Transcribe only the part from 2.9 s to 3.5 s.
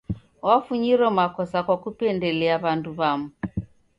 w'amu.